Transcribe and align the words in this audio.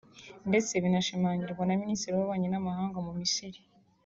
ndetse 0.49 0.71
binashimangirwa 0.83 1.63
na 1.65 1.75
Minisiteri 1.81 2.11
y’Ububanyi 2.15 2.47
n’Amahanga 2.49 2.97
mu 3.05 3.11
Misiri 3.19 3.59